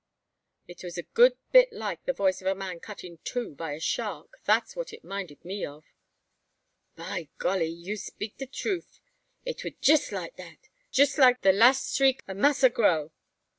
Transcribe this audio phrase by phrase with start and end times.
[0.67, 3.73] "It was a good bit like the voice of a man cut in two by
[3.73, 4.39] a shark.
[4.45, 5.85] That's what it minded me of."
[6.95, 7.69] "By golly!
[7.69, 8.99] you speak de troof.
[9.45, 13.11] It wa jess like that, jess like the lass s'riek ob Massa Grow."